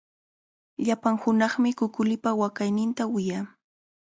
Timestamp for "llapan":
0.85-1.17